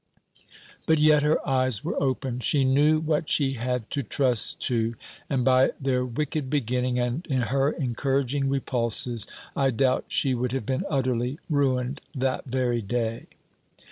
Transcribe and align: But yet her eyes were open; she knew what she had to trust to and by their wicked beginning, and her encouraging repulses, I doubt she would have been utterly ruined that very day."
But 0.87 0.97
yet 0.97 1.21
her 1.21 1.47
eyes 1.47 1.83
were 1.83 1.95
open; 2.01 2.39
she 2.39 2.63
knew 2.63 2.99
what 2.99 3.29
she 3.29 3.53
had 3.53 3.87
to 3.91 4.01
trust 4.01 4.59
to 4.61 4.95
and 5.29 5.45
by 5.45 5.73
their 5.79 6.03
wicked 6.03 6.49
beginning, 6.49 6.97
and 6.97 7.23
her 7.29 7.69
encouraging 7.73 8.49
repulses, 8.49 9.27
I 9.55 9.69
doubt 9.69 10.05
she 10.07 10.33
would 10.33 10.53
have 10.53 10.65
been 10.65 10.85
utterly 10.89 11.37
ruined 11.51 12.01
that 12.15 12.45
very 12.45 12.81
day." 12.81 13.27